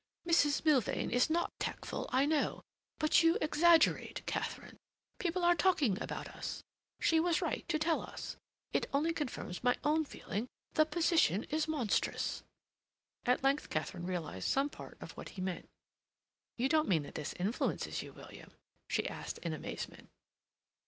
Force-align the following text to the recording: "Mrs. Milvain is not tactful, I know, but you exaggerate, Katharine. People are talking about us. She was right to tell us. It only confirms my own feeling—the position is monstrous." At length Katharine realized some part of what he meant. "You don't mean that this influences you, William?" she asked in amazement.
"Mrs. 0.27 0.65
Milvain 0.65 1.11
is 1.11 1.29
not 1.29 1.51
tactful, 1.59 2.09
I 2.11 2.25
know, 2.25 2.63
but 2.97 3.21
you 3.21 3.37
exaggerate, 3.39 4.23
Katharine. 4.25 4.77
People 5.19 5.43
are 5.43 5.53
talking 5.53 6.01
about 6.01 6.27
us. 6.29 6.63
She 6.99 7.19
was 7.19 7.39
right 7.39 7.69
to 7.69 7.77
tell 7.77 8.01
us. 8.01 8.35
It 8.73 8.89
only 8.95 9.13
confirms 9.13 9.63
my 9.63 9.75
own 9.83 10.03
feeling—the 10.05 10.85
position 10.87 11.43
is 11.51 11.67
monstrous." 11.67 12.41
At 13.27 13.43
length 13.43 13.69
Katharine 13.69 14.07
realized 14.07 14.49
some 14.49 14.71
part 14.71 14.97
of 15.01 15.11
what 15.11 15.29
he 15.37 15.39
meant. 15.43 15.69
"You 16.57 16.67
don't 16.67 16.89
mean 16.89 17.03
that 17.03 17.13
this 17.13 17.33
influences 17.33 18.01
you, 18.01 18.11
William?" 18.11 18.49
she 18.89 19.07
asked 19.07 19.37
in 19.43 19.53
amazement. 19.53 20.09